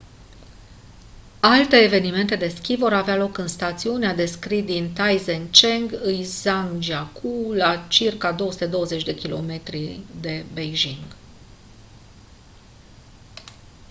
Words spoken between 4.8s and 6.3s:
taizicheng în